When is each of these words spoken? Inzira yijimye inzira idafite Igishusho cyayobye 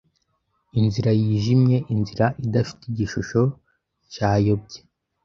Inzira 0.79 1.11
yijimye 1.21 1.77
inzira 1.93 2.25
idafite 2.45 2.81
Igishusho 2.91 3.41
cyayobye 4.13 4.79